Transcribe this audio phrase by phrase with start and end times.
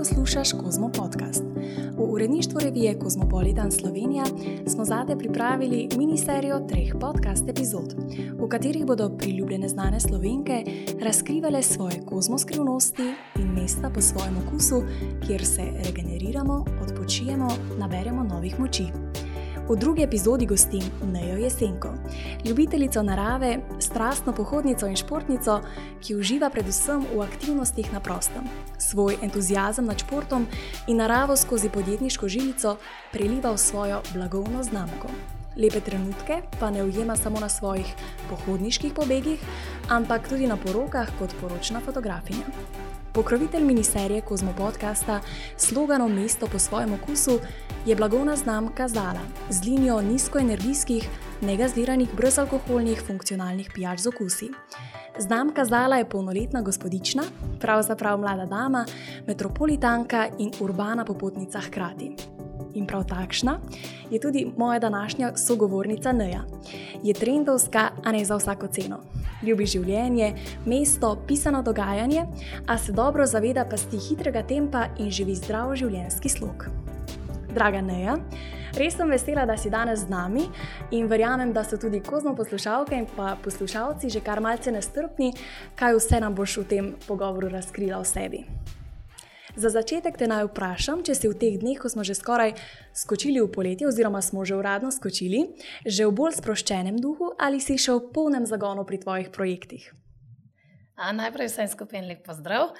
[0.00, 1.42] poslušaš Kozmo podcast.
[1.96, 4.24] V uredništvu revije Kozmopolitan Slovenija
[4.66, 7.94] smo zate pripravili miniserijo treh podcast epizod,
[8.38, 10.64] v katerih bodo priljubljene znane slovenke
[11.02, 13.02] razkrivale svoje kozmoskrivnosti
[13.36, 14.82] in mesta po svojem okusu,
[15.26, 17.48] kjer se regeneriramo, odpočijemo,
[17.78, 18.84] naberemo novih moči.
[19.70, 20.82] V drugi epizodi gostim
[21.12, 21.88] Nejo Jesenko,
[22.44, 25.60] ljubiteljico narave, strastno pohodnico in športnico,
[26.02, 28.50] ki uživa predvsem v aktivnostih na prostem.
[28.78, 30.46] Svoj entuzijazem nad športom
[30.88, 32.76] in naravo skozi podjetniško žilico
[33.12, 35.08] preliva v svojo blagovno znamko.
[35.56, 37.94] Lepe trenutke pa ne ujema samo na svojih
[38.30, 39.38] pohodniških pobegih,
[39.88, 42.89] ampak tudi na porokah kot poročna fotografinja.
[43.12, 45.20] Pokrovitelj miniserije Kozmo podcasta
[45.56, 47.38] s sloganom Mesto po svojem okusu
[47.86, 51.08] je blagovna znamka Zala z linijo nizkoenergijskih,
[51.40, 54.50] negazdiranih, brezalkoholnih, funkcionalnih pijač z okusi.
[55.18, 57.22] Znamka Zala je polnoletna gospodična,
[57.60, 58.86] pravzaprav mlada dama,
[59.26, 62.39] metropolitanka in urbana popotnica hkrati.
[62.74, 63.58] In prav takšna
[64.10, 66.44] je tudi moja današnja sogovornica Neja.
[67.02, 69.00] Je trendovska, a ne za vsako ceno.
[69.42, 70.34] Ljubi življenje,
[70.66, 72.26] mesto, pisano dogajanje,
[72.66, 76.66] a se dobro zaveda pasti hitrega tempa in živi zdrav življenjski slog.
[77.54, 78.18] Draga Neja,
[78.78, 80.44] res sem vesela, da si danes z nami
[80.90, 85.32] in verjamem, da so tudi kozmo poslušalke in pa poslušalci že kar malce nestrpni,
[85.74, 88.44] kaj vse nam boš v tem pogovoru razkrila o sebi.
[89.60, 92.54] Za začetek te naj vprašam, če si v teh dneh, ko smo že skoraj
[92.96, 95.52] skočili v poletje, oziroma smo že uradno skočili,
[95.84, 99.84] že v bolj sproščenem duhu ali si še v polnem zagonu pri tvojih projektih.
[100.96, 102.72] A, najprej vsem skupaj lep pozdrav.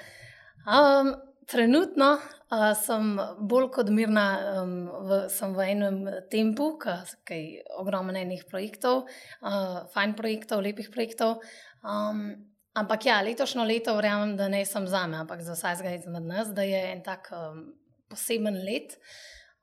[0.64, 3.12] Um, trenutno uh, sem
[3.44, 4.26] bolj kot mirna,
[4.64, 4.72] um,
[5.04, 5.98] v, sem v enem
[6.32, 9.04] tempu, ki je ogromno enih projektov,
[9.44, 11.44] uh, fajn projektov, lepih projektov.
[11.84, 16.22] Um, Ampak ja, letošnjo leto verjamem, da ne sem za me, ampak za vsakega izmed
[16.22, 17.64] nas, da je en tak um,
[18.08, 18.94] poseben let.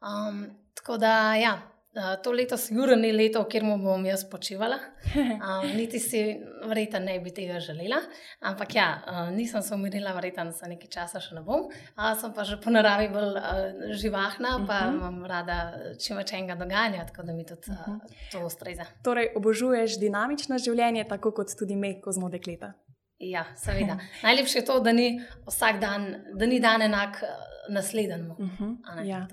[0.04, 0.44] Um,
[0.76, 1.54] tako da, ja,
[1.96, 4.80] uh, to leto sigurno ni leto, kjer mu bom jaz počivala.
[5.48, 6.20] Um, niti si,
[6.68, 8.02] verjetno, ne bi tega želela.
[8.44, 11.70] Ampak ja, uh, nisem se umirila, verjetno, da nekaj časa še ne bom.
[11.96, 14.98] Uh, sem pa že po naravi bolj uh, živahna, pa uh mhm.
[14.98, 14.98] -huh.
[14.98, 15.58] imam rada
[16.04, 18.00] čim več enega dogajanja, tako da mi tudi uh, mhm.
[18.32, 18.86] to ustreza.
[19.04, 22.74] Torej, obožuješ dinamično življenje, tako kot tudi me, ko smo dekleta.
[23.20, 23.98] Ja, seveda.
[24.24, 27.28] Najlepše je to, da ni vsak dan, da ni dan enak eh,
[27.70, 28.34] naslednjemu.
[28.34, 29.28] Uh mhm, -huh, ja.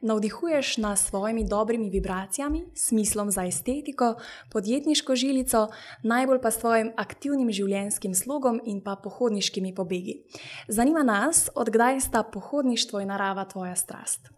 [0.00, 4.14] Navdihuješ nas svojimi dobrimi vibracijami, smislom za estetiko,
[4.52, 5.68] podjetniško žilico,
[6.02, 10.22] najbolj pa s svojim aktivnim življenjskim slogom in pa pohodniškimi pobegi.
[10.68, 14.37] Zanima nas, odkdaj sta pohodništvo in narava tvoja strast.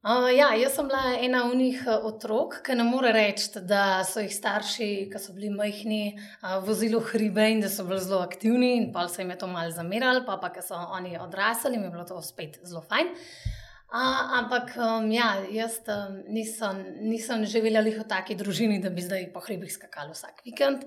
[0.00, 4.00] Uh, ja, jaz sem bila ena od njih eh, otrok, ki ne more reči, da
[4.08, 8.22] so jih starši, ki so bili majhni, uh, vozili hribe in da so bili zelo
[8.24, 11.74] aktivni, in pa se jim je to malo zamerali, pa pa, ker so oni odrasli,
[11.76, 13.12] jim je bilo to spet zelo fajn.
[13.90, 19.32] A, ampak um, ja, jaz um, nisem, nisem živela v taki družini, da bi zdaj
[19.34, 20.84] po hribih skakala vsak vikend.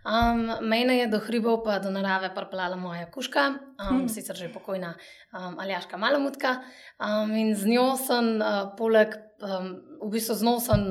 [0.00, 3.44] Um, mene je do hribov, pa do narave pripeljala moja kuška,
[3.76, 4.08] um, hmm.
[4.08, 6.62] sicer že pokojna um, Aljaška Malomutka.
[6.96, 9.12] Um, in z njo sem, uh, poleg,
[9.44, 9.76] um,
[10.08, 10.86] v bistvu z njo sem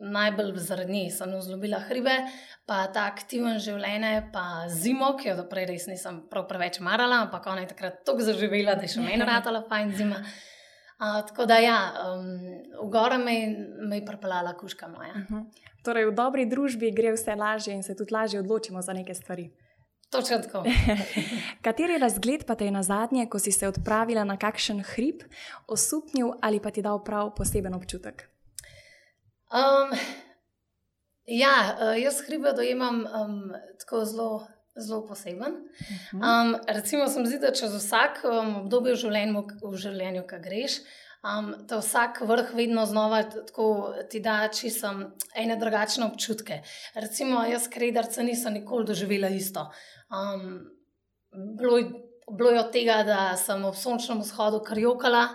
[0.00, 2.16] najbolj zaradi nje, sem vzljubila hribe,
[2.68, 7.48] pa ta aktiven življenje, pa zimo, ki jo doprej res nisem prav preveč marala, ampak
[7.48, 10.20] ona je takrat tako zaživela, da je še meni ratala fajn zima.
[10.96, 12.26] A, tako da, ja, um,
[12.86, 13.34] v gore me,
[13.88, 15.10] me je pripeljala kuška moja.
[15.10, 15.34] Uh mhm.
[15.34, 15.44] -huh.
[15.84, 19.50] Torej, v dobri družbi gre vse lažje in se tudi lažje odločimo za neke stvari.
[20.10, 20.64] Točno tako.
[21.64, 25.22] Kateri razgled pa te je na zadnje, ko si se odpravila na kakšen hrib,
[25.68, 28.30] osupnil ali pa ti dal prav poseben občutek?
[29.50, 29.98] Um,
[31.26, 35.54] ja, uh, jaz hribe dojemam um, tako zelo zelo poseben.
[36.12, 40.40] Um, recimo, se mi zdi, da čez vsak um, obdobje v življenju, v življenju ki
[40.44, 40.78] greš,
[41.24, 43.68] um, da vsak vrh vedno znova tako,
[44.10, 44.92] ti da čisto
[45.34, 46.60] ene drugačne občutke.
[46.94, 49.68] Recimo, jaz, krederca, nisem nikoli doživela isto.
[50.12, 50.68] Um,
[51.32, 51.80] bilo,
[52.30, 55.26] bilo je od tega, da sem ob sončnem vzhodu karjokala.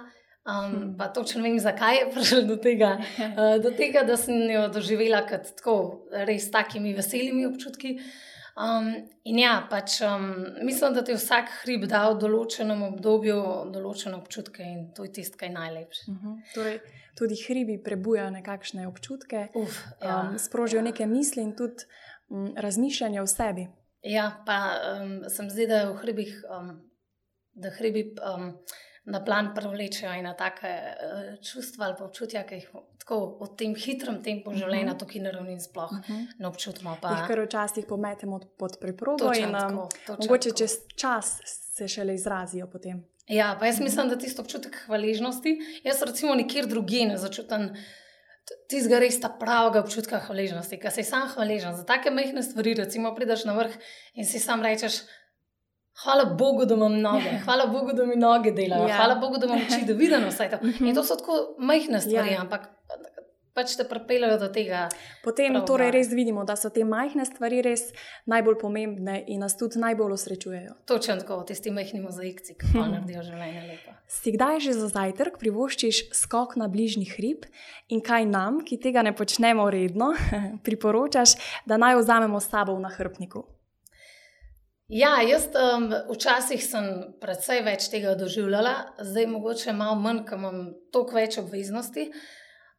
[0.42, 0.98] Um, hmm.
[0.98, 2.96] Pa točno vem, zakaj je prišlo do tega.
[3.18, 5.76] Uh, do tega, da sem jo doživela kot tako,
[6.26, 8.00] res takimi veselimi občutki.
[8.52, 13.38] Um, in ja, pač, um, mislim, da ti vsak hrib da v določenem obdobju
[13.72, 16.04] določene občutke in to je tisto, kar je najlepše.
[16.08, 16.28] Uh mhm.
[16.28, 16.54] -huh.
[16.56, 16.80] torej,
[17.16, 20.22] tudi hribi prebujajo nekakšne občutke, Uf, ja.
[20.22, 21.86] um, sprožijo neke misli in tudi
[22.30, 23.68] um, razmišljanje o sebi.
[24.02, 24.58] Ja, pa
[25.02, 26.82] um, sem zdaj, da v hribih, um,
[27.54, 28.16] da hribi.
[28.20, 28.58] Um,
[29.04, 32.68] na plan privlečejo in na take uh, čustva ali občutja, ki jih
[33.02, 34.60] tako v tem hitrem tempu mhm.
[34.60, 35.00] življenja, uh -huh.
[35.00, 36.14] tukaj na ravni sploh uh mhm.
[36.14, 36.28] -huh.
[36.40, 36.98] ne občutimo.
[37.02, 37.10] Pa...
[37.10, 39.88] Jih kar včasih pometemo pod preprogo in um,
[40.20, 40.58] mogoče tako.
[40.58, 41.42] čez čas
[41.76, 43.08] se šele izrazijo potem.
[43.28, 47.76] Ja, pa jaz mislim, da tisto občutek hvaležnosti, jaz recimo nikjer drugje ne začutim
[48.72, 52.74] tistega res ta pravega občutka hvaležnosti, ker si sam hvaležen za take majhne stvari.
[52.74, 53.78] Recimo, prideš na vrh
[54.14, 55.04] in si sam rečeš.
[56.04, 58.96] Hvala Bogu, da imam noge, hvala Bogu, da mi noge delajo, ja.
[58.96, 60.62] hvala Bogu, da imam oči, da vidim vse to.
[60.86, 62.42] In to so tako majhne stvari, ja.
[62.42, 62.70] ampak
[63.54, 64.86] pač te pripeljejo do tega.
[65.26, 67.90] Potem torej res vidimo, da so te majhne stvari res
[68.32, 70.76] najbolj pomembne in nas tudi najbolj osrečujejo.
[70.90, 73.96] Točno tako, tisti majhni mozaikci, ki pa naredijo življenje lepo.
[74.12, 77.48] Si kdaj že za zajtrk privoščiš skok na bližnji hrib
[77.92, 80.14] in kaj nam, ki tega ne počnemo redno,
[80.66, 81.38] priporočaš,
[81.68, 83.46] da naj vzamemo s sabo v nahrbniku?
[84.92, 86.88] Ja, jaz um, včasih sem
[87.24, 90.58] predvsej več tega doživljala, zdaj mogoče malo manj, ker imam
[90.92, 92.10] toliko več obveznosti.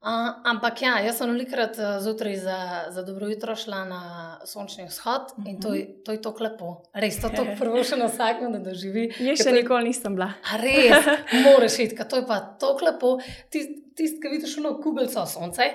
[0.03, 2.59] Uh, ampak ja, jaz sem velikrat uh, zjutraj za,
[2.93, 4.03] za dobro jutro šla na
[4.51, 5.51] sončni vzhod uh -huh.
[5.51, 6.03] in to, mhm.
[6.05, 6.83] to je tako lepo.
[6.93, 9.09] Res to je prvo še na vsakem, da doživi.
[9.29, 9.57] Jaz še to...
[9.57, 10.33] nikoli nisem bila.
[10.61, 11.07] Res,
[11.47, 13.19] moraš iti, to je pa tako lepo.
[13.49, 15.71] Tisti, tist, ki vidiš eno kubico sonce,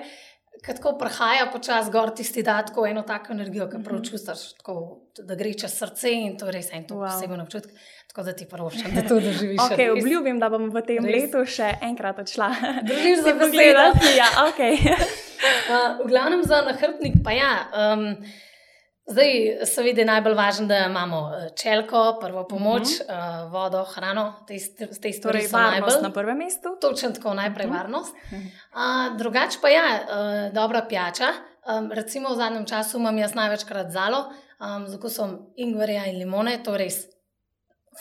[0.64, 4.08] ki tako prehaja počasi gor, tisti da tako eno tako energijo, ki prav mhm.
[4.10, 4.42] čutiš,
[5.26, 7.06] da gre čez srce in to res en wow.
[7.06, 7.72] poseben občutek.
[8.08, 9.60] Tako da ti prvoščam, da to doživiš.
[9.68, 11.28] Okay, obljubim, da bom v tem res.
[11.28, 12.50] letu še enkrat odšla.
[12.88, 14.12] Držim se pogledati.
[14.16, 14.78] Ja, okay.
[14.82, 17.52] uh, v glavnem za nahrbnik pa ja.
[17.70, 18.10] Um,
[19.08, 19.30] Zdaj,
[19.64, 23.44] seveda, je najbolj važno, da imamo eh, čelko, prvo pomoč, uh -huh.
[23.46, 24.54] uh, vodo, hrano, te,
[25.02, 25.20] te stvari.
[25.22, 26.68] Torej, varnost najbolj, na prvem mestu.
[26.80, 27.76] Točno tako, najprej uh -huh.
[27.76, 28.14] varnost.
[28.32, 31.28] Uh, drugač pa ja, uh, dobra pijača.
[31.78, 34.24] Um, recimo v zadnjem času imam jaz največkrat zalo,
[34.60, 37.06] um, z okusom ingverja in limone, to je res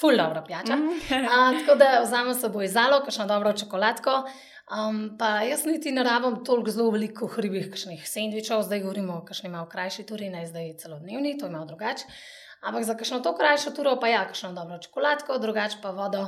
[0.01, 0.73] ful dobro pijača.
[0.73, 4.23] Uh, tako da vzamem s seboj zalo, kakšno dobro čokoladko.
[4.67, 9.21] Um, pa jaz niti ne rabim toliko zelo veliko hribih, kakšnih sendvičev, zdaj govorimo o
[9.25, 12.03] kakšni malo krajši turi, ne zdaj celodnevni, to je malo drugače.
[12.61, 16.25] Ampak za kakšno to krajšo turo, pa ja, kakšno dobro čokoladko, drugače pa vodo.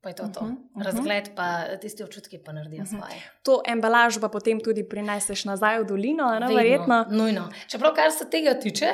[0.00, 0.40] Pa je to, to.
[0.40, 0.84] Uh -huh, uh -huh.
[0.84, 2.98] razgled, pa tisti občutki pa naredijo uh -huh.
[2.98, 3.22] svoje.
[3.42, 7.06] To embalažo pa potem tudi prineseš nazaj v dolino, ne verjetno.
[7.10, 7.48] Nujno.
[7.66, 8.88] Čeprav, kar se tega tiče,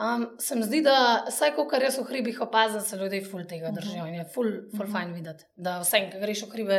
[0.00, 3.42] Um, se mi zdi, da vsaj ko kar jaz v hribih opazim, se ljudje ful
[3.44, 3.76] tega mhm.
[3.76, 4.92] držijo in je ful, ful mhm.
[4.92, 5.44] fajn videti.
[5.56, 6.78] Da vse, ki greš v hribe,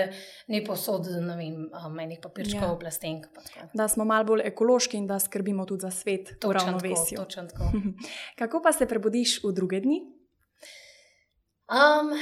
[0.50, 2.80] ne posod, ne vem, menih papirčkov, ja.
[2.82, 3.28] plastenk.
[3.78, 7.22] Da smo malo bolj ekološki in da skrbimo tudi za svet, to ravnovesje.
[8.42, 10.02] Kako pa se prebudiš v druge dni?
[11.70, 12.16] Um,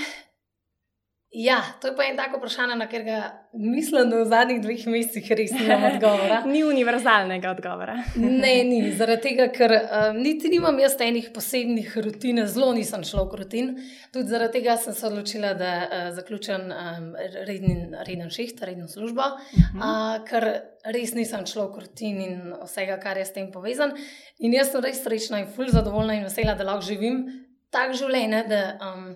[1.32, 5.28] Ja, to je pa en tako vprašanje, na katerega mislim, da v zadnjih dveh mesecih
[5.38, 6.40] res nimam odgovora.
[6.54, 7.98] ni univerzalnega odgovora.
[8.44, 13.28] ne, ni, zaradi tega, ker um, niti nimam jaz enih posebnih rutin, zelo nisem šlo
[13.30, 13.70] v rutin.
[14.10, 17.08] Tudi zaradi tega sem se odločila, da uh, zaključim um,
[17.46, 19.86] reden, reden šiht, redno službo, uh -huh.
[19.86, 20.50] uh, ker
[20.98, 23.94] res nisem šlo v rutin in vsega, kar je s tem povezan.
[24.40, 27.26] In jaz sem res srečna in fulj zadovoljna in vesela, da lahko živim
[27.70, 28.44] tak življenje.
[28.50, 29.16] Da, um,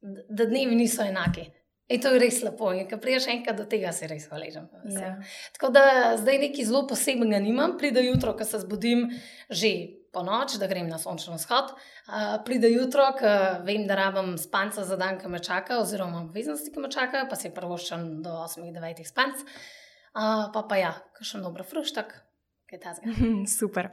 [0.00, 1.46] da dnevi niso enaki.
[1.88, 2.72] In to je res lepo.
[2.74, 4.66] In ko priješ enkrat do tega, si res hvaležen.
[4.90, 5.12] Ja.
[5.54, 5.84] Tako da
[6.18, 7.76] zdaj nekaj zelo posebnega nimam.
[7.78, 9.06] Pride jutro, ko se zbudim
[9.50, 9.70] že
[10.16, 11.74] po noč, da grem na sončni vzhod.
[12.08, 13.30] Uh, pride jutro, ko
[13.68, 17.36] vem, da rabim spanca za dan, ki me čaka, oziroma obveznosti, ki me čakajo, pa
[17.38, 19.44] se prvoščam do 8-9 spanc.
[20.16, 22.16] Uh, pa pa ja, še dobro fruštak.
[23.58, 23.88] Super.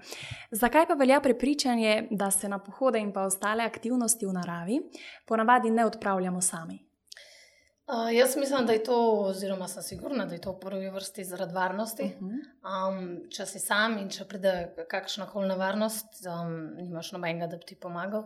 [0.51, 4.79] Zakaj pa velja prepričanje, da se na pohode in pa ostale aktivnosti v naravi
[5.25, 6.79] ponavadi ne odpravljamo sami?
[7.87, 11.23] Uh, jaz mislim, da je to, oziroma sem sigurna, da je to v prvi vrsti
[11.23, 12.03] zaradi varnosti.
[12.03, 12.89] Uh -huh.
[12.89, 17.65] um, če si sam in če pride kakšna koli nevarnost, um, nimaš nobenega, da bi
[17.65, 18.23] ti pomagal.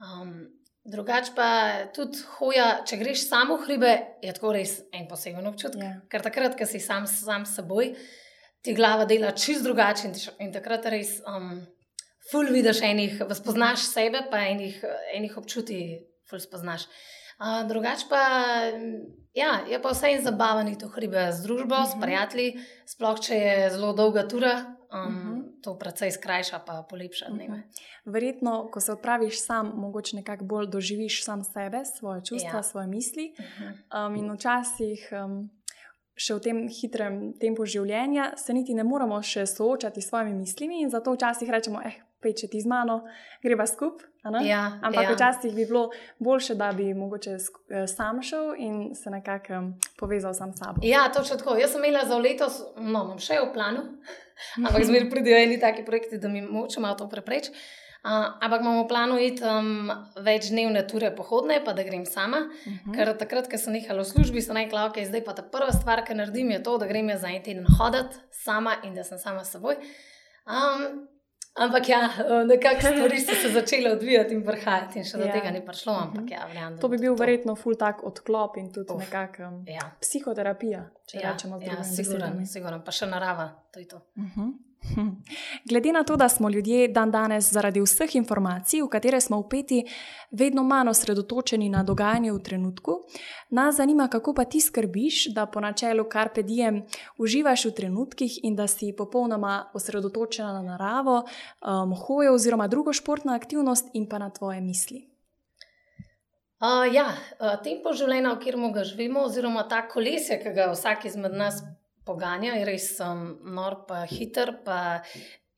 [0.00, 0.50] Um,
[0.84, 5.80] Drugač pa tudi hoja, če greš samo v hribe, je to res en poseben občutek.
[5.80, 5.94] Yeah.
[5.94, 6.00] Ja.
[6.12, 7.94] Ker takrat, ko si sam, sam s seboj,
[8.64, 10.14] ti glava dela čist drugače in,
[10.46, 11.60] in takrat res um,
[12.30, 14.80] ful vidiš enih, spoznaš sebe, pa enih,
[15.14, 15.80] enih občuti,
[16.30, 16.88] ful spoznaš.
[17.68, 18.22] Drugač pa
[19.34, 21.90] ja, je pa vse in zabavani to hribe z družbo, uh -huh.
[21.90, 22.02] s mhm.
[22.02, 22.54] prijatelji,
[22.86, 24.76] sploh če je zelo dolga tura.
[24.92, 25.32] Um, uh mhm.
[25.32, 25.44] -huh.
[25.64, 27.44] To precej skrajša, pa polepša dneve.
[27.44, 27.60] Uh mhm.
[27.60, 28.12] -huh.
[28.12, 32.62] Verjetno, ko se odpraviš sam, mogoče nekako bolj doživiš sam sebe, svoje čustva, ja.
[32.62, 33.34] svoje misli.
[33.38, 34.06] Uh -huh.
[34.06, 35.50] um, in včasih, um,
[36.14, 40.82] še v tem hitrem tempu življenja, se niti ne moramo še soočati s svojimi mislimi,
[40.82, 43.02] in zato včasih rečemo, eh, pečeti z mano,
[43.42, 44.08] greva skupaj.
[44.46, 45.12] Ja, Ampak ja.
[45.12, 50.54] včasih bi bilo boljše, da bi mogoče eh, sam šel in se nekako povezal sam
[50.54, 50.80] s sabo.
[50.82, 51.58] Ja, točno tako.
[51.60, 53.84] Jaz sem imela za letos, no, imam še v planu,
[54.64, 57.50] ampak zmeraj pridejo eni taki projekti, da mi moče malo to prepreč.
[58.04, 59.88] Uh, ampak imamo v planu iti um,
[60.20, 62.36] več dnevne ture pohodne, pa da grem sama.
[62.36, 62.90] Uh mhm.
[62.90, 62.94] -huh.
[62.94, 66.04] Ker takrat, ko sem nehala v službi, sem rekla, ok, zdaj pa ta prva stvar,
[66.04, 69.44] ki naredim, je to, da grem za en teden hoditi sama in da sem sama
[69.44, 69.76] s seboj.
[70.46, 71.08] Um,
[71.54, 72.10] Ampak ja,
[72.50, 75.32] nekako stvari so se začele odvijati in vrhajati, in še do Ja.
[75.32, 75.92] tega ni prišlo.
[75.92, 79.92] Ampak ja, da To bi bil to- verjetno ful tak odklop in tudi nekakšna Ja,
[80.00, 82.46] psihoterapija, če ja, rečemo z ja, drugimi siguren, besedami.
[82.46, 84.00] siguren, pa še narava, to je to.
[84.16, 84.30] Mhm.
[84.34, 84.50] Hm.
[85.70, 89.84] Glede na to, da smo ljudje dan danes zaradi vseh informacij, v katere smo upeti,
[90.30, 92.98] vedno manj osredotočeni na dogajanje v trenutku,
[93.50, 96.82] nas zanima, kako pa ti skrbiš, da po načelu Carpe Diem
[97.18, 103.34] uživaš v trenutkih in da si popolnoma osredotočena na naravo, um, hojo oziroma drugo športno
[103.34, 105.08] aktivnost in pa na tvoje misli.
[106.64, 107.10] Uh, ja,
[107.64, 111.60] tempo življenja, v katerem ga živimo, oziroma ta kolesje, ki ga vsak izmed nas
[112.06, 114.58] poganja, res um, nor, pa hiter.
[114.64, 114.78] Pa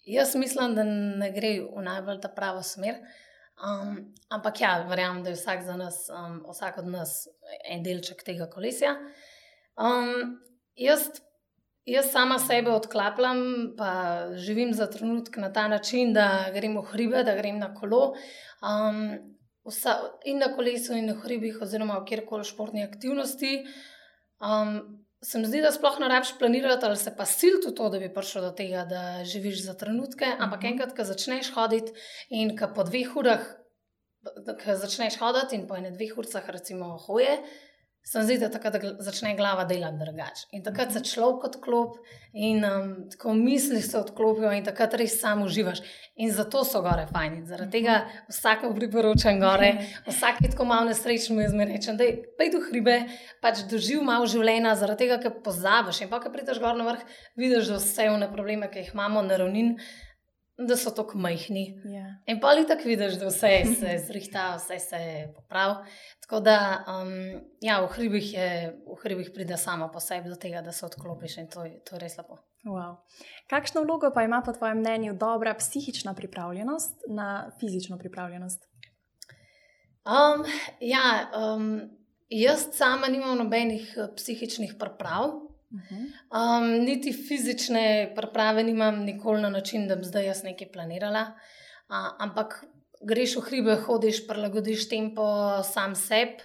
[0.06, 3.00] jaz mislim, da ne gre v najbolj ta pravo smer.
[3.56, 7.22] Um, ampak ja, verjamem, da je vsak, nas, um, vsak od nas
[7.64, 8.92] en delček tega kolesja.
[9.80, 10.36] Um,
[10.76, 11.08] jaz,
[11.88, 13.40] jaz sama sebe odklapljam,
[13.78, 13.92] pa
[14.36, 18.12] živim za trenutek na ta način, da grem v hribe, da grem na kolo.
[18.60, 19.00] Um,
[19.64, 19.96] vsa,
[20.28, 23.64] in na kolesu, in na hribih, oziroma v kjerkoli športni aktivnosti.
[24.36, 27.88] Um, se mi zdi, da sploh ne rabiš planirati, ali se pa siliti v to,
[27.90, 30.28] da bi prišel do tega, da živiš za trenutke.
[30.38, 30.72] Ampak Mhm.
[30.72, 31.92] enkrat, ko začneš hoditi
[32.30, 33.42] in ko po dveh urah,
[34.64, 37.38] ko začneš hoditi in po ene dveh urah, recimo, hoje.
[38.06, 40.44] Se mi zdi, da takrat začne glava delati drugače.
[40.54, 41.96] In takrat se človek odklop,
[42.38, 45.80] in um, tako misli se odklopijo, in takrat res sam uživaš.
[46.22, 47.42] In zato so gore fajni.
[47.50, 47.96] Zaradi tega
[48.28, 49.72] vsakemu priporočam gore,
[50.06, 52.06] vsak je tako malo nesrečen, jaz mi rečem, da
[52.38, 52.96] pej v hribe,
[53.42, 56.04] pač doživ malo življenja, zaradi tega, ker pozabiš.
[56.06, 57.02] In pa, ko prideš gor na vrh,
[57.34, 59.80] vidiš, vse one probleme, ki jih imamo na ravnin,
[60.58, 61.82] da so tako majhni.
[61.84, 62.14] Ja.
[62.26, 65.00] In pa ali tako vidiš, da vse se zrihta, vse se
[65.34, 65.74] popravi.
[66.20, 68.48] Tako da, um, ja, v hribih, je,
[68.86, 72.00] v hribih pride samo po sebi do tega, da se odklopiš in to, to je
[72.00, 72.38] res lepo.
[72.66, 72.96] Wow.
[73.50, 78.64] Kakšno vlogo pa ima po tvojem mnenju dobra psihična pripravljenost na fizično pripravljenost?
[80.06, 80.44] Um,
[80.80, 81.80] ja, um,
[82.28, 85.45] jaz sama nimam nobenih eh, psihičnih priprav.
[85.72, 86.04] Mhm.
[86.30, 91.22] Um, niti fizične priprave nimam nikoli na način, da bi zdaj jaz nekaj planirala.
[91.88, 92.64] Uh, ampak
[93.02, 95.26] greš v hribe, hodiš, prilagodiš tempo
[95.62, 96.42] sam sebi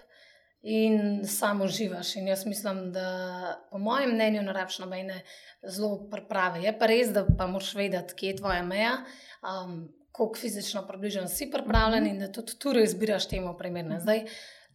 [0.61, 2.15] in samo uživaš.
[2.15, 5.21] In jaz mislim, da po mojem mnenju ne rabiš nobene
[5.63, 6.61] zelo priprave.
[6.63, 8.93] Je pa res, da pa moraš vedeti, kje je tvoja meja.
[9.41, 13.99] Um, Kako fizično približen si pripravljen, in da tudi tu izbiraš temu primerne.
[13.99, 14.25] Zdaj,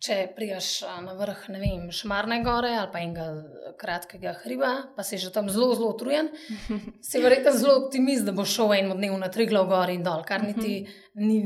[0.02, 5.18] če prijaš na vrh, ne vem, Šmarne gore ali pa enega kratkega hriba, pa si
[5.18, 6.30] že tam zelo, zelo utrujen,
[7.08, 10.24] si verjetno zelo optimist, da bo šel en dnev na tri glav gor in dol,
[10.28, 10.84] kar niti
[11.14, 11.40] ni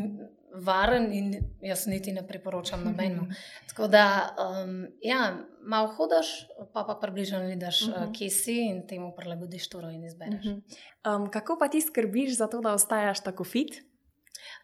[0.50, 1.30] varen in
[1.62, 3.28] jaz niti ne priporočam nobenemu.
[3.68, 4.04] Tako da,
[4.34, 6.26] um, ja, malo hodaš,
[6.72, 8.18] pa pa približno vidiš, uh -huh.
[8.18, 10.46] kje si in temu prilagodiš turo in izbereš.
[10.46, 11.16] Uh -huh.
[11.16, 13.89] um, kako pa ti skrbiš za to, da ostaješ tako fit?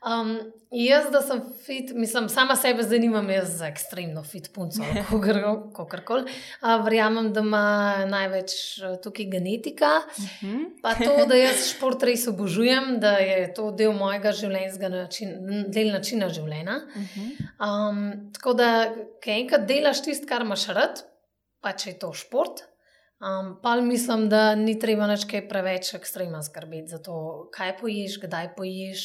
[0.06, 4.84] Um, jaz, da sem fit, mislim, sama sebe zanimam jaz za ekstremno fit punco,
[5.76, 6.24] kako koli.
[6.84, 9.90] Verjamem, da ima največ eh, tukaj genetika.
[10.18, 10.64] Uh -huh.
[10.82, 15.92] Pa to, da jaz šport res obožujem, da je to del mojega življenjskega načina, del
[15.92, 16.76] načina življenja.
[16.96, 17.90] Uh -huh.
[17.90, 21.02] Um, tako da, ki enkrat delaš tisto, kar imaš rad,
[21.60, 22.62] pa če je to šport.
[23.16, 27.14] Um, pa mislim, da ni treba več kaj preveč ekstremno skrbeti za to,
[27.54, 29.04] kaj poješ, kdaj poješ.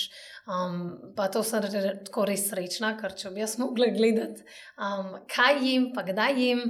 [0.52, 0.82] Um,
[1.16, 4.44] pa to sem re, tako res srečna, ker če bi jaz mogla gledati,
[4.76, 6.66] um, kaj jim, pa kdaj jim,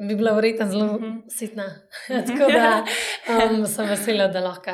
[0.00, 1.20] bi bila verjetno zelo uh -huh.
[1.28, 1.68] sitna.
[2.28, 2.84] tako da
[3.36, 4.72] um, sem vesela, da, lahko,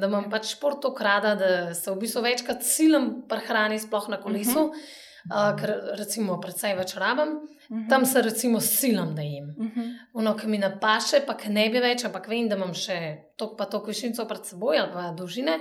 [0.00, 4.20] da imam pač šport tako rada, da se v bistvu večkrat silam prehrani, sploh na
[4.20, 4.60] kolesu.
[4.60, 4.72] Uh
[5.28, 5.52] -huh.
[5.52, 7.28] uh, ker recimo predvsej več rabim.
[7.28, 7.88] Uh -huh.
[7.88, 9.54] Tam se recimo silam, da jim.
[9.58, 9.89] Uh -huh.
[10.20, 12.98] Ono, ki mi napaše, pa ki ne bi več, ampak vem, da imam še
[13.40, 15.60] tok pa tok višinco pred seboj ali pa dolžine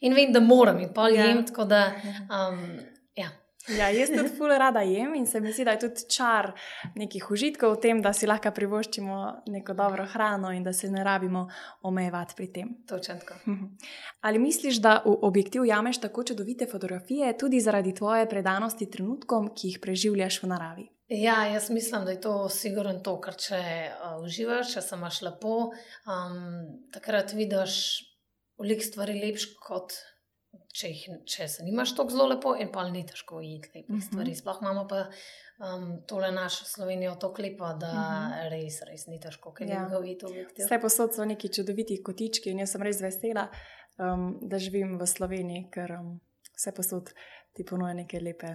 [0.00, 1.26] in vem, da moram in pol Ja.
[1.28, 1.82] jem, tako da
[2.30, 2.64] um,
[3.18, 3.28] ja.
[3.68, 6.52] Ja, jaz tudi ful rada jem in se mi zdi, da je tudi čar
[6.96, 9.18] nekih užitkov v tem, da si lahko privoščimo
[9.52, 11.42] neko dobro hrano in da se ne rabimo
[11.84, 12.70] omejevati pri tem.
[12.88, 13.34] Točno tako.
[14.24, 19.74] Ali misliš, da v objektiv jameš tako čudovite fotografije tudi zaradi tvoje predanosti trenutkom, ki
[19.74, 20.88] jih preživljaš v naravi?
[21.08, 25.22] Ja, jaz mislim, da je to sigurno to, ker če uh, uživaš, če se imaš
[25.22, 25.54] lepo,
[26.04, 26.36] um,
[26.92, 27.78] takrat vidiš
[28.60, 29.94] veliko stvari lepš, kot
[30.76, 33.94] če, jih, če se nimaš tako zelo lepo, in pa ni težko ujeti lepih uh
[33.94, 34.00] Mhm.
[34.00, 34.06] -huh.
[34.08, 34.34] stvari.
[34.34, 35.06] Sploh imamo pa
[35.64, 38.32] um, tole našo Slovenijo tako lepo, da uh Mhm.
[38.32, 38.50] -huh.
[38.50, 39.88] res, res ni težko, ker Ja.
[39.88, 40.64] ga objektiv.
[40.64, 43.48] Vse posod so neki čudoviti kotički in jaz sem res vesela,
[43.98, 46.20] um, da živim v Sloveniji, ker um,
[46.56, 47.10] vse posod
[47.58, 48.54] ti ponuja neke lepe.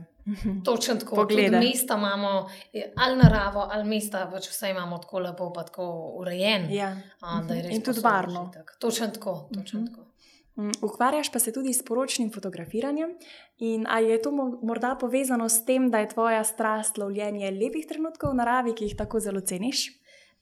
[0.63, 1.15] Točno tako.
[1.17, 1.49] Poglede.
[1.49, 2.31] Tudi mesta imamo,
[2.73, 6.69] je, ali naravo, ali mesta, pač vse imamo tako lepo, pa tako urejen.
[6.71, 6.89] Ja.
[7.21, 8.43] A, res In tudi varno.
[8.43, 8.71] užitek.
[8.79, 9.49] Točno tako.
[9.53, 9.87] Točno Mhm.
[9.87, 10.09] tako.
[10.55, 13.09] Mm, ukvarjaš pa se tudi s poročnim fotografiranjem.
[13.59, 14.31] In ali je to
[14.61, 18.95] morda povezano s tem, da je tvoja strast lovljenje lepih trenutkov v naravi, ki jih
[18.95, 19.87] tako zelo ceniš?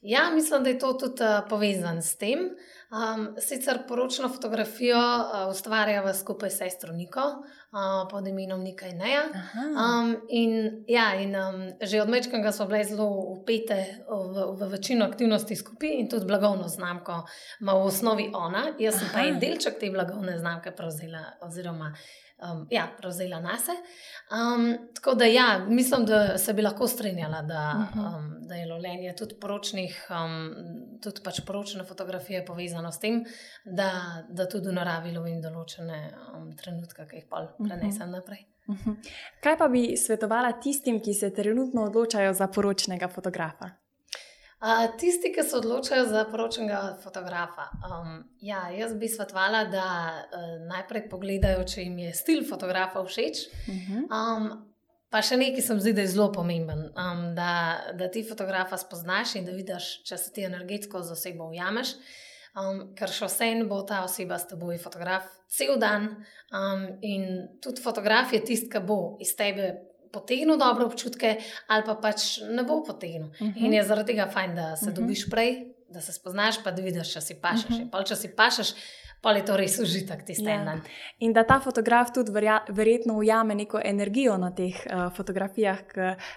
[0.03, 2.39] Ja, mislim, da je to tudi uh, povezano s tem.
[2.91, 9.21] Um, sicer poročno fotografijo uh, ustvarjava skupaj s sestro Niko, uh, pod imenom Nika Neja.
[9.55, 15.05] Um, in, ja, in um, že od Mečkega smo bile zelo upete v, v večino
[15.05, 17.21] aktivnosti skupaj in tudi blagovno znamko
[17.61, 18.65] ima v osnovi ona.
[18.79, 19.13] Jaz sem Aha.
[19.13, 21.23] pa en delček te blagovne znamke prevzela.
[21.47, 21.93] Oziroma,
[22.41, 23.77] um, ja, prevzela na sebe.
[24.31, 27.99] Um, tako da, ja, mislim, da se bi lahko strinjala, da, mhm.
[27.99, 30.53] um, da je lovljenje tudi poročnih, um,
[31.03, 33.23] tudi pač poročne fotografije povezano s tem,
[33.65, 33.91] da,
[34.29, 35.99] da tudi v naravi lovim določene
[36.35, 37.67] um, trenutke, ki jih pa mhm.
[37.67, 38.45] prenesem naprej.
[38.69, 38.97] Mhm.
[39.43, 43.80] Kaj pa bi svetovala tistim, ki se trenutno odločajo za poročnega fotografa?
[44.99, 47.69] Tisti, ki se odločajo za poročnega fotografa.
[47.81, 53.47] Um, ja, jaz bi svetovala, da uh, najprej pogledajo, če jim je stil fotografa všeč.
[53.67, 54.03] Mhm.
[54.13, 54.49] Um,
[55.11, 57.53] pa še nekaj se mi zdi, da je zelo pomemben, um, da,
[57.97, 61.95] da ti fotografa spoznaš in da vidiš, če se ti energetsko z osebo ujameš.
[62.51, 66.09] Um, ker še vseeno bo ta oseba s teboj, fotograf, cel dan.
[66.51, 69.71] Um, in tudi fotograf je tisti, ki bo iz tebe
[70.11, 71.37] potegnil dobre občutke,
[71.67, 73.29] ali pa pač ne bo potegnil.
[73.29, 73.51] Uh mhm.
[73.51, 73.65] -huh.
[73.65, 74.97] In je zaradi tega fajn, da se uh mhm.
[74.97, 75.01] -huh.
[75.01, 75.51] dobiš prej,
[75.89, 77.69] da se spoznaš, pa da vidiš, če si pašeš.
[77.69, 78.07] Uh -huh.
[78.07, 78.73] Če si pašeš,
[79.21, 80.63] pa je to res užitek tisti ja.
[80.65, 80.81] dan.
[81.19, 85.83] In da ta fotograf tudi verja, verjetno ujame neko energijo na teh uh, fotografijah,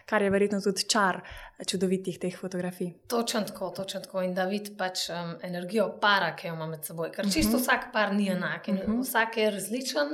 [0.06, 1.22] kar je verjetno tudi čar
[1.66, 2.92] čudovitih teh fotografij.
[3.08, 4.22] Točno tako, točno tako.
[4.22, 7.12] In da vidiš pač um, energijo para, ki jo ima med seboj.
[7.14, 7.56] Ker čisto uh mhm.
[7.56, 7.62] -huh.
[7.62, 8.92] vsak par ni enak in uh mhm.
[8.92, 9.02] -huh.
[9.02, 10.08] vsak je različen.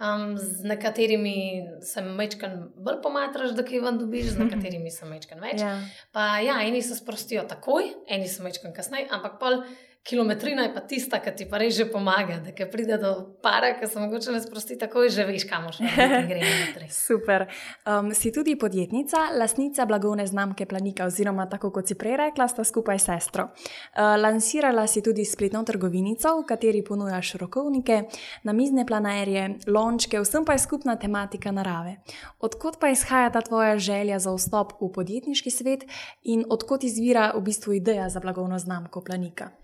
[0.00, 5.40] Um, z nekaterimi se mečkan bolj pomatraš, da kaj vam dobiš, z nekaterimi se mečkan
[5.40, 5.60] več.
[5.60, 5.80] Ja.
[6.12, 9.62] Pa ja, eni se sprostijo takoj, eni se mečkan kasneje, ampak pol
[10.04, 13.72] kilometrina je pa tista, ki ti pa res že pomaga, da ki pride do para,
[13.78, 15.88] ki se mogoče ne sprosti, tako že veš, kam še
[16.28, 16.92] greš.
[17.08, 17.46] Super.
[17.88, 22.66] Um, si tudi podjetnica, lasnica blagovne znamke Planika, oziroma tako kot si prej rekla, sta
[22.68, 23.48] skupaj s sestro.
[23.48, 28.02] Uh, lansirala si tudi spletno trgovinico, v kateri ponujaš rokovnike,
[28.44, 31.96] namizne planerje, lončke, vsem pa je skupna tematika narave.
[32.44, 35.88] Odkot pa izhaja ta tvoja želja za vstop v podjetniški svet
[36.28, 39.63] in odkot izvira v bistvu ideja za blagovno znamko Planika?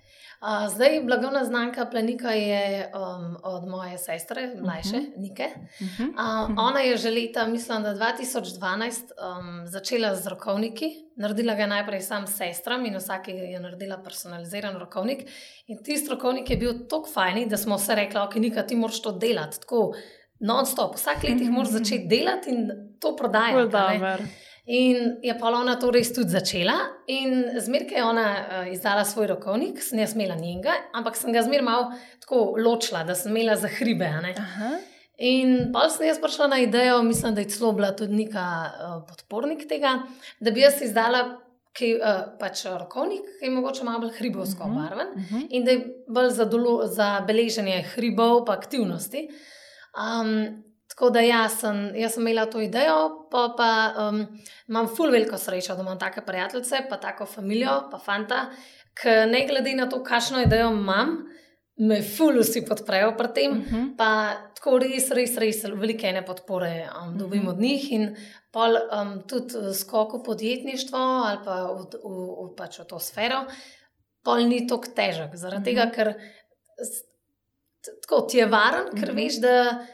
[0.69, 5.13] Zdaj, blagovna znamka Planika je um, od moje sestre, mlajše, uh mhm.
[5.13, 5.19] -huh.
[5.19, 5.49] Nike.
[5.81, 6.09] Uh -huh.
[6.09, 9.03] uh, ona je že leta, mislim, da 2012
[9.39, 10.87] um, začela z rokovniki.
[11.17, 15.31] Naredila ga je najprej sam sestram in vsake je naredila personaliziran rokovnik.
[15.67, 19.03] In ti strokovnik je bil tako fajn, da smo se rekli, ok, Nika, ti moraš
[19.03, 19.61] to delati.
[19.61, 19.93] Tako,
[20.41, 24.25] Non-stop, vsak let jih moraš začeti delati in to prodajati.
[24.71, 26.77] In je pa ona to res tudi začela.
[27.11, 31.35] In zmeraj, ko je ona uh, izdala svoj rokovnik, sem jaz imela njega, ampak sem
[31.35, 31.89] ga zmeraj malo
[32.23, 34.13] tako ločila, da sem imela za hribe.
[35.19, 38.95] In pa sem jaz prišla na idejo, mislim, da je celo bila tudi neka uh,
[39.09, 40.05] podpornik tega,
[40.41, 41.29] da bi jaz izdala.
[41.71, 45.37] Ki je uh, pač rokovnik, ki je mogoče malo bolj hribovsko mhm, obarvan uh -huh,
[45.37, 45.47] uh -huh.
[45.51, 49.29] in da je bolj za, dolo, za beleženje hribov, pa aktivnosti.
[49.95, 50.65] Um,
[51.01, 53.69] Tako da jaz sem, jaz sem imela to idejo, pa, pa
[54.03, 54.19] um,
[54.69, 58.41] imam ful veliko srečo, da imam take prijateljice, pa tako družino, pa fanta,
[59.01, 61.15] ki ne glede na to, kakšno idejo imam,
[61.89, 63.51] me ful vsi podprejo pri tem.
[63.51, 63.77] Uh mhm.
[63.77, 63.97] -huh.
[63.97, 64.11] Pa
[64.59, 67.55] tako res, res, res velike ene podpore um, dobim uh -huh.
[67.55, 68.17] od njih in
[68.53, 73.47] pol um, tudi skoko podjetništvo ali pa v, v, v, pač v to sfero,
[74.23, 75.35] pol ni tako težek.
[75.35, 75.91] Zaradi uh -huh.
[75.91, 76.15] tega, ker
[78.03, 79.19] tako ti je varen, ker uh mhm.
[79.19, 79.25] -huh.
[79.25, 79.87] veš, da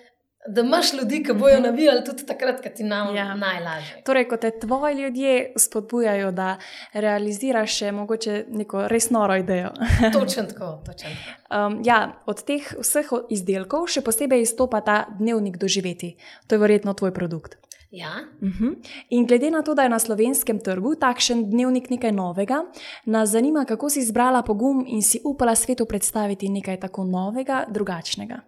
[0.49, 1.63] da imaš ljudi, ki bojo mhm.
[1.63, 3.35] navijali tudi takrat, ko ti nam ja.
[3.35, 4.03] najlažje.
[4.05, 6.57] Torej, ko te tvoji ljudje spodbujajo, da
[6.93, 9.71] realiziraš še mogoče neko res noro idejo.
[10.19, 10.83] točno tako.
[10.87, 11.11] Točen.
[11.51, 16.17] Um, ja, od teh vseh izdelkov še posebej izstopa ta dnevnik doživeti.
[16.47, 17.57] To je verjetno tvoj produkt.
[17.91, 18.13] Ja.
[18.43, 18.65] Uh mhm.
[18.65, 18.75] -huh.
[19.09, 22.65] In glede na to, da je na slovenskem trgu takšen dnevnik nekaj novega,
[23.05, 28.41] nas zanima, kako si izbrala pogum in si upala svetu predstaviti nekaj tako novega, drugačnega.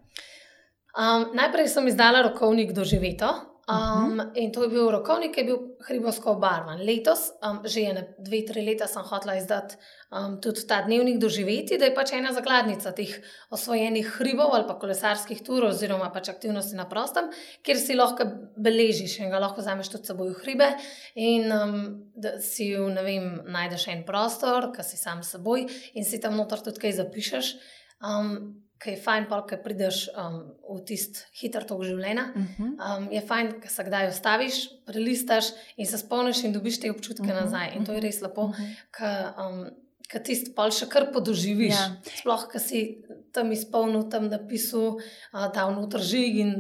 [0.99, 3.29] Um, najprej sem izdala rokovnik doživeto.
[3.69, 4.31] Um, uh -huh.
[4.35, 6.81] In to je bil rokovnik, ki je bil hribovsko obarvan.
[6.81, 7.19] Letos,
[7.51, 9.77] um, že ene dve, tri leta, sem hotela izdati
[10.11, 14.79] um, tudi ta dnevnik doživeti, da je pač ena zakladnica teh osvojenih hribov ali pa
[14.79, 17.25] kolesarskih turov, oziroma pač aktivnosti na prostem,
[17.63, 18.25] kjer si lahko
[18.57, 20.77] beležiš in ga lahko vzameš tudi seboj v hribe.
[21.15, 21.75] In um,
[22.17, 26.37] da si v ne vem, najdeš en prostor, ki si sam seboj in si tam
[26.37, 27.55] noter tudi kaj zapišeš.
[28.03, 30.39] Um, ki je fajn, pa ki prideš um,
[30.71, 32.29] v tisti hiter tok življenja.
[32.35, 32.71] Uh mhm.
[32.79, 32.99] -huh.
[32.99, 37.23] um, je fajn, da se kdaj ostaviš, prelistaš in se spomniš in dobiš te občutke
[37.23, 37.37] uh mhm.
[37.37, 37.45] -huh.
[37.45, 37.73] nazaj.
[37.77, 38.75] In to je res lepo, uh -huh.
[38.91, 39.67] ker um,
[40.09, 41.75] ki tisti pol še kar podoživiš.
[41.75, 41.97] Ja.
[42.21, 44.97] Sploh, ki si tam izpolnil, tam napisal,
[45.35, 46.55] uh, dal noter žig in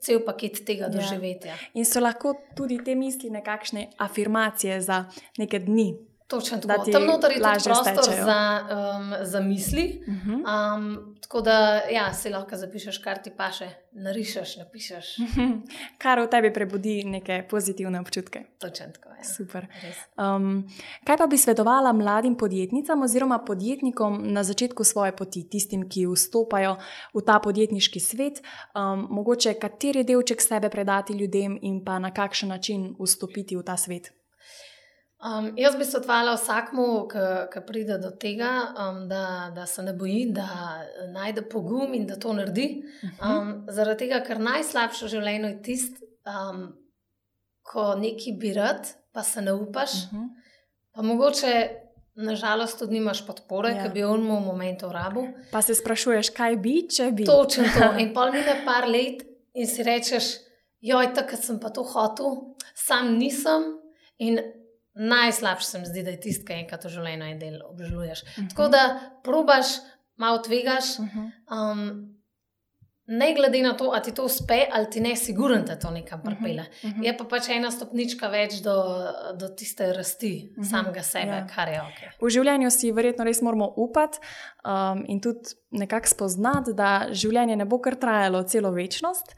[0.00, 0.88] cel paket tega Ja.
[0.88, 1.54] doživetja.
[1.74, 5.04] In so lahko tudi te misli nekakšne afirmacije za
[5.38, 6.11] neke dni.
[6.32, 6.90] Točno tako.
[6.92, 8.24] Tam noter je tudi prostor stečejo.
[8.24, 8.60] za,
[8.96, 10.04] um, za misli.
[10.08, 10.76] Uh -huh.
[10.76, 15.06] Um, tako da ja, si lahko zapišeš, kar ti paše, narišeš, napišeš.
[16.02, 18.44] Kar v tebi prebudi neke pozitivne občutke.
[18.58, 19.24] Točno tako je.
[19.24, 19.66] Super.
[19.82, 19.96] Res.
[20.18, 20.68] Um,
[21.04, 26.76] kaj pa bi svetovala mladim podjetnicam oziroma podjetnikom na začetku svoje poti, tistim, ki vstopajo
[27.14, 28.42] v ta podjetniški svet,
[28.74, 33.76] um, mogoče kateri delček sebe predati ljudem in pa na kakšen način vstopiti v ta
[33.76, 34.21] svet?
[35.22, 36.86] Um, jaz bi svetovala vsakmu,
[37.52, 40.48] ki pride do tega, um, da, da se ne boji, da
[41.12, 42.82] najde pogum in da to naredi.
[43.22, 46.64] Um, zaradi tega, ker najslabše v življenju je tisto, um,
[47.62, 48.82] ko neki bi rad,
[49.14, 50.28] pa se ne upaš, Uh -huh.
[50.94, 51.78] pa mogoče.
[52.14, 53.82] Nažalost, tudi nimaš podpore, Ja.
[53.82, 55.28] ki bi on v momentu rabu.
[55.52, 57.24] Pa se sprašuješ, kaj bi, če bi.
[57.24, 57.86] Točno to.
[58.02, 59.22] In pol mine par let
[59.54, 60.24] in si rečeš,
[60.80, 62.36] joj, takrat sem pa to hotel,
[62.74, 63.62] sam nisem.
[64.18, 64.38] In
[64.94, 68.24] najslabše se mi zdi, da je tisti, ki enkrat v življenju en del obžaluješ.
[68.38, 68.48] Mhm.
[68.48, 68.82] Tako da
[69.24, 69.66] probaš,
[70.16, 70.98] malo tvegaš.
[70.98, 71.30] Uh -huh.
[71.72, 72.08] Um,
[73.06, 76.22] ne glede na to, ali ti to uspe, ali ti ne, siguren te to nekam
[76.22, 76.60] pripelje.
[76.84, 77.04] Uh -huh.
[77.04, 78.74] Je pa pač ena stopnička več do,
[79.34, 80.64] do tiste rasti Mhm.
[80.64, 81.46] samega sebe, Ja.
[81.54, 82.22] kar je ok.
[82.22, 84.18] V življenju si verjetno res moramo upati
[84.64, 89.34] um, in tudi nekako spoznati, da življenje ne bo kar trajalo celo večnost,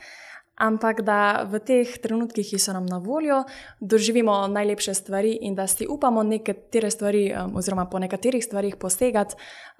[0.56, 3.42] ampak da v teh trenutkih, ki so nam na voljo,
[3.80, 9.34] doživimo najlepše stvari in da si upamo nekatere stvari, um, oziroma po nekaterih stvarih posegati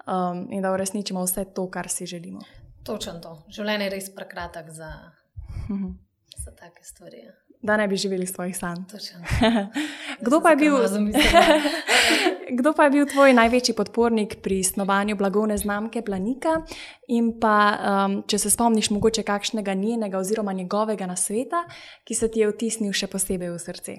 [0.07, 2.41] um, in da uresničimo vse to, kar si želimo.
[2.83, 3.37] Točno to.
[3.49, 4.91] Življenje je res prekratek za,
[6.43, 7.25] za take stvari.
[7.25, 7.44] ja.
[7.65, 8.83] Da ne bi živeli svojih sanj.
[10.25, 10.77] Kdo pa bil?
[12.57, 16.61] Kdo pa je bil tvoj največji podpornik pri snovanju blagovne znamke Planika?
[17.07, 21.65] In pa, um, če se spomniš, mogoče kakšnega njenega oziroma njegovega nasveta,
[22.03, 23.97] ki se ti je vtisnil še posebej v srce.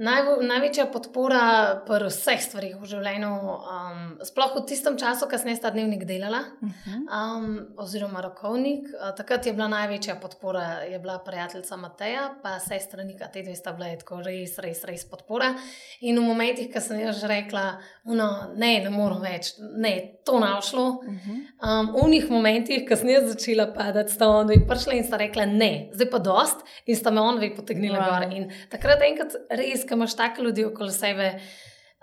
[0.00, 1.40] Najvo, največja podpora
[1.84, 6.40] pri vseh stvarih v življenju, um, sploh v tistem času, ko sem ta dnevnik delala,
[6.60, 7.00] Uh -huh.
[7.18, 8.88] um, oziroma rokovnik.
[8.88, 13.54] Uh, takrat je bila največja podpora, je bila prijateljica Mateja, pa sestra Nika, te dve
[13.54, 15.54] sta bile tako res, res, res podpora.
[16.00, 20.46] In v momentih, ko sem jaz rekla, no, ne, ne morem več, ne, to ne
[20.62, 20.88] šlo.
[20.88, 21.80] Uh -huh.
[21.80, 25.44] Um, v unih momentih, ko sem jaz začela padati, sta oni prišli in sta rekla:
[25.44, 28.10] Ne, zdaj pa dost, in sta me oni potegnili wow.
[28.10, 28.32] gor.
[28.32, 31.34] In takrat enkrat res, ko imaš take ljudi okoli sebe,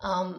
[0.04, 0.36] um,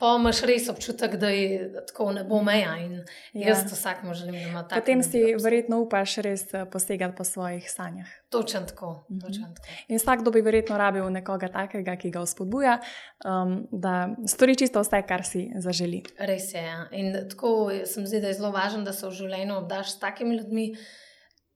[0.00, 2.76] pa imaš res občutek, da je tako ne bo meja.
[2.80, 3.04] In Ja.
[3.32, 3.48] ja.
[3.48, 4.80] jaz vsakmu želim, da ima tako.
[4.80, 8.06] Potem si verjetno upaš res eh, posegati po svojih sanjah.
[8.28, 9.04] Točno tako.
[9.10, 9.20] Mhm.
[9.20, 9.68] Točen tako.
[9.88, 12.78] In vsakdo bi verjetno rabil nekoga takega, ki ga vzpodbuja,
[13.24, 16.02] um, da stori čisto vse, kar si zaželi.
[16.18, 16.64] Res je.
[16.64, 16.88] Ja.
[16.92, 19.98] In tako se mi zdi, da je zelo važno, da se v življenju obdaš s
[19.98, 20.74] takimi ljudmi,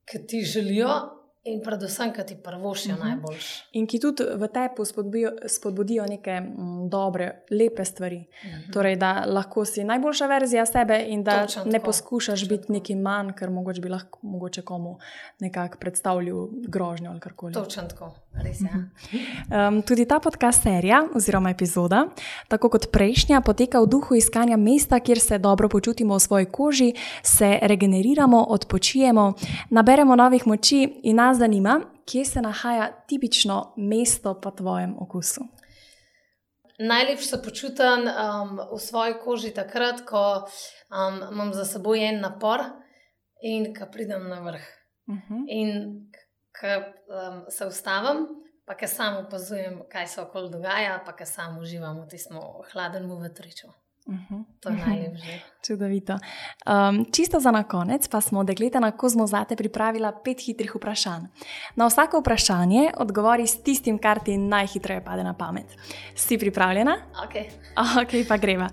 [0.05, 0.89] ki ti želijo
[1.45, 3.07] in predvsem, ki ti prvošijo uh Mhm.
[3.07, 3.11] -huh.
[3.11, 3.63] najboljše.
[3.71, 8.17] In ki tudi v tebi spodbudijo, spodbudijo neke m, dobre, lepe stvari.
[8.17, 8.73] Uh -huh.
[8.73, 12.71] Torej, da lahko si najboljša verzija sebe in da Točno ne tako, poskušaš točno biti
[12.71, 14.97] neki manj, ker mogoče bi lahko mogoče komu
[15.39, 17.53] nekako predstavljal grožnjo ali karkoli.
[17.53, 18.65] Točno tako, res je.
[18.65, 18.79] Mhm.
[19.51, 19.67] Ja.
[19.67, 22.05] Um, tudi ta podcast serija oziroma epizoda,
[22.47, 26.93] tako kot prejšnja, poteka v duhu iskanja mesta, kjer se dobro počutimo v svoji koži,
[27.23, 29.33] se regeneriramo, odpočijemo,
[29.69, 35.41] naberemo novih moči in nas zanima, kje se nahaja tipično mesto po tvojem okusu.
[36.79, 42.63] Najlepše se počutim um, v svoji koži takrat, ko um, imam za seboj en napor
[43.41, 44.65] in ko pridem na vrh.
[45.07, 45.45] Uh -huh.
[45.47, 45.71] In
[46.59, 48.27] ko um, se ustavim,
[48.65, 52.37] pa ko sam opazujem, kaj se okoli dogaja, pa ko sam uživam v tistem
[52.71, 53.67] hladnem vetriču.
[54.05, 54.43] Uh -huh.
[54.59, 55.39] To je najlepše.
[55.67, 56.13] Čudovito.
[56.13, 61.23] Um, čisto za na konec pa smo dekleta na Kozmo zate pripravila pet hitrih vprašanj.
[61.75, 65.65] Na vsako vprašanje odgovori s tistim, kar ti najhitreje pade na pamet.
[66.15, 66.97] Si pripravljena?
[67.27, 67.45] Okay.
[68.01, 68.69] Ok, pa greva.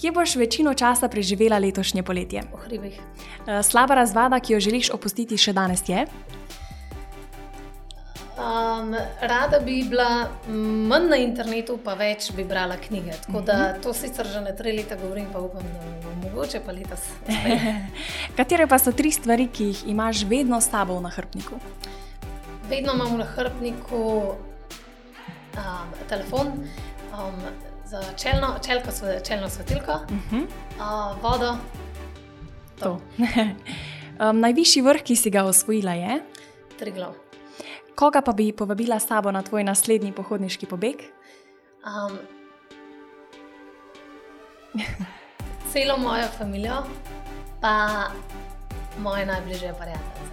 [0.00, 2.42] Kje boš večino časa preživela letošnje poletje?
[2.52, 3.00] V hribih.
[3.00, 6.06] Uh, slaba razvada, ki jo želiš opustiti še danes, je?
[8.38, 10.28] Um, rada bi bila
[10.88, 13.12] manj na internetu, pa več bi brala knjige.
[13.26, 16.72] Tako da to sicer že ne tri leta govorim, pa upam, da bo mogoče pa
[16.72, 17.00] letos.
[18.38, 21.58] Katere pa so tri stvari, ki jih imaš vedno s sabo v nahrbtniku?
[22.70, 24.02] Vedno imam v nahrbtniku
[25.58, 26.46] um, telefon
[27.10, 27.42] um,
[27.86, 28.90] za čelno, čelko,
[29.26, 30.46] čelno svetilko, Uh -huh.
[30.78, 31.56] uh, vodo,
[32.78, 33.00] To.
[34.20, 36.20] um, najvišji vrh, ki si ga osvojila, je?
[36.78, 37.14] tri glav.
[37.98, 41.02] Koga pa bi povabila s sabo na tvoj naslednji pohodniški pobeg?
[41.82, 42.18] Um,
[45.72, 46.84] Celo mojo družino,
[47.60, 48.06] pa
[49.02, 50.28] moje najbližje prijatelje.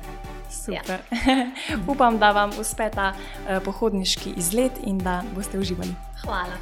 [0.50, 1.02] Super.
[1.10, 1.50] Ja.
[1.92, 5.96] Upam, da vam uspe ta uh, pohodniški izlet in da boste uživali.
[6.22, 6.62] Hvala,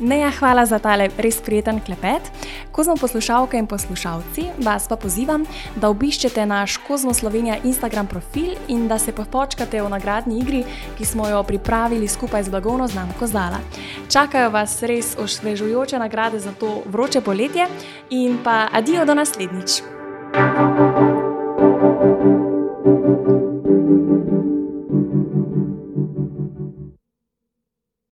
[0.00, 2.30] Neja, hvala za tale res prijeten klepet.
[2.72, 5.44] Kozmo poslušalke in poslušalci, vas pa pozivam,
[5.76, 10.64] da obiščete naš Kozmo Slovenija Instagram profil in da se popočkate v nagradni igri,
[10.98, 13.60] ki smo jo pripravili skupaj z blagovno znamko Zala.
[14.12, 17.66] Čakajo vas res osvežujoče nagrade za to vroče poletje
[18.10, 19.82] in pa adijo do naslednjič.
[20.32, 20.91] thank you